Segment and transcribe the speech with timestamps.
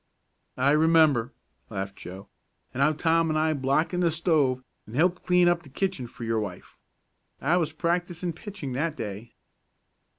[0.57, 1.31] "I remember,"
[1.69, 2.27] laughed Joe.
[2.73, 6.23] "And how Tom and I blackened the stove, and helped clean up the kitchen for
[6.23, 6.75] your wife.
[7.39, 9.33] I was practising pitching that day."